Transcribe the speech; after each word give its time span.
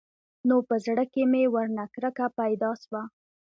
نو 0.47 0.55
په 0.67 0.75
زړه 0.85 1.03
کښې 1.13 1.23
مې 1.31 1.43
ورنه 1.53 1.83
کرکه 1.93 2.25
پيدا 2.39 2.71
سوه. 2.83 3.01